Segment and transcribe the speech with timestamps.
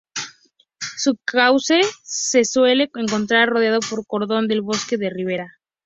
[0.97, 5.59] Su cauce se suele encontrar rodeado por un cordón de bosque de ribera.